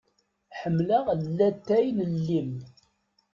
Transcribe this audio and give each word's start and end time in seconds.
Ḥemmeleɣ 0.59 1.05
llatay 1.35 1.87
n 1.99 2.11
llim. 2.23 2.51